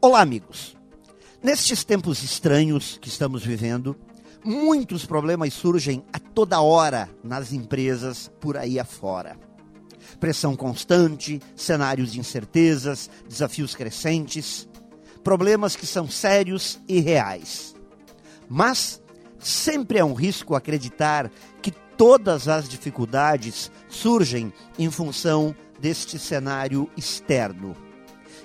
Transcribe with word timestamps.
Olá, 0.00 0.20
amigos. 0.20 0.76
Nestes 1.42 1.82
tempos 1.82 2.22
estranhos 2.22 2.96
que 3.02 3.08
estamos 3.08 3.44
vivendo, 3.44 3.96
muitos 4.44 5.04
problemas 5.04 5.52
surgem 5.52 6.04
a 6.12 6.20
toda 6.20 6.60
hora 6.60 7.10
nas 7.20 7.52
empresas 7.52 8.30
por 8.38 8.56
aí 8.56 8.78
afora. 8.78 9.36
Pressão 10.20 10.54
constante, 10.54 11.40
cenários 11.56 12.12
de 12.12 12.20
incertezas, 12.20 13.10
desafios 13.28 13.74
crescentes, 13.74 14.68
problemas 15.24 15.74
que 15.74 15.84
são 15.84 16.08
sérios 16.08 16.78
e 16.86 17.00
reais. 17.00 17.74
Mas 18.48 19.02
sempre 19.36 19.98
é 19.98 20.04
um 20.04 20.14
risco 20.14 20.54
acreditar 20.54 21.28
que 21.60 21.72
todas 21.72 22.46
as 22.46 22.68
dificuldades 22.68 23.68
surgem 23.88 24.52
em 24.78 24.92
função 24.92 25.56
deste 25.80 26.20
cenário 26.20 26.88
externo 26.96 27.87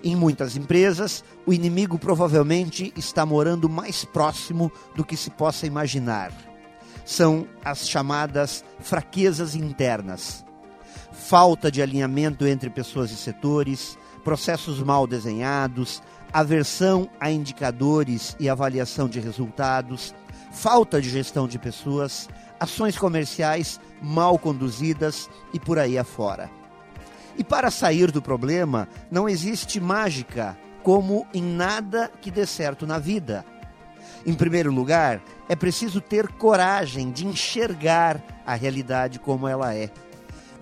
em 0.03 0.15
muitas 0.15 0.57
empresas, 0.57 1.23
o 1.45 1.53
inimigo 1.53 1.97
provavelmente 1.97 2.93
está 2.97 3.25
morando 3.25 3.69
mais 3.69 4.03
próximo 4.03 4.71
do 4.95 5.05
que 5.05 5.15
se 5.15 5.29
possa 5.29 5.65
imaginar. 5.65 6.31
São 7.05 7.47
as 7.63 7.87
chamadas 7.87 8.63
fraquezas 8.79 9.55
internas. 9.55 10.45
Falta 11.11 11.71
de 11.71 11.81
alinhamento 11.81 12.45
entre 12.45 12.69
pessoas 12.69 13.11
e 13.11 13.15
setores, 13.15 13.97
processos 14.23 14.81
mal 14.81 15.07
desenhados, 15.07 16.01
aversão 16.31 17.09
a 17.19 17.29
indicadores 17.31 18.35
e 18.39 18.49
avaliação 18.49 19.07
de 19.07 19.19
resultados, 19.19 20.13
falta 20.51 21.01
de 21.01 21.09
gestão 21.09 21.47
de 21.47 21.59
pessoas, 21.59 22.27
ações 22.59 22.97
comerciais 22.97 23.79
mal 24.01 24.37
conduzidas 24.37 25.29
e 25.53 25.59
por 25.59 25.77
aí 25.77 25.97
afora. 25.97 26.62
E 27.37 27.43
para 27.43 27.71
sair 27.71 28.11
do 28.11 28.21
problema, 28.21 28.87
não 29.09 29.27
existe 29.27 29.79
mágica, 29.79 30.57
como 30.83 31.25
em 31.33 31.41
nada 31.41 32.11
que 32.21 32.29
dê 32.29 32.45
certo 32.45 32.85
na 32.85 32.99
vida. 32.99 33.45
Em 34.25 34.33
primeiro 34.33 34.71
lugar, 34.71 35.21
é 35.49 35.55
preciso 35.55 35.99
ter 35.99 36.27
coragem 36.27 37.11
de 37.11 37.25
enxergar 37.25 38.23
a 38.45 38.53
realidade 38.53 39.19
como 39.19 39.47
ela 39.47 39.73
é. 39.73 39.89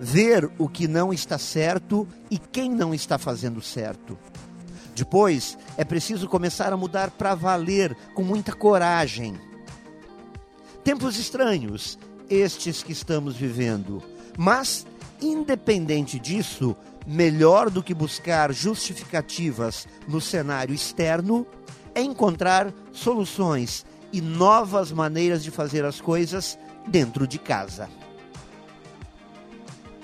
Ver 0.00 0.50
o 0.58 0.68
que 0.68 0.88
não 0.88 1.12
está 1.12 1.38
certo 1.38 2.08
e 2.30 2.38
quem 2.38 2.70
não 2.70 2.92
está 2.92 3.18
fazendo 3.18 3.60
certo. 3.60 4.18
Depois, 4.94 5.56
é 5.76 5.84
preciso 5.84 6.28
começar 6.28 6.72
a 6.72 6.76
mudar 6.76 7.10
para 7.10 7.34
valer 7.34 7.96
com 8.14 8.22
muita 8.22 8.52
coragem. 8.52 9.38
Tempos 10.82 11.16
estranhos, 11.18 11.98
estes 12.28 12.82
que 12.82 12.92
estamos 12.92 13.36
vivendo, 13.36 14.02
mas 14.36 14.84
Independente 15.22 16.18
disso, 16.18 16.76
melhor 17.06 17.70
do 17.70 17.80
que 17.80 17.94
buscar 17.94 18.52
justificativas 18.52 19.86
no 20.08 20.20
cenário 20.20 20.74
externo 20.74 21.46
é 21.94 22.02
encontrar 22.02 22.74
soluções 22.90 23.86
e 24.12 24.20
novas 24.20 24.90
maneiras 24.90 25.44
de 25.44 25.52
fazer 25.52 25.84
as 25.84 26.00
coisas 26.00 26.58
dentro 26.88 27.24
de 27.24 27.38
casa. 27.38 27.88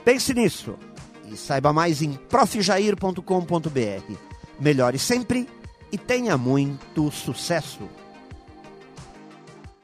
Pense 0.05 0.33
nisso 0.33 0.78
e 1.27 1.36
saiba 1.36 1.72
mais 1.72 2.00
em 2.00 2.12
profjair.com.br. 2.12 4.14
Melhore 4.60 5.00
sempre 5.00 5.48
e 5.91 5.98
tenha 5.98 6.38
muito 6.38 7.10
sucesso! 7.10 7.97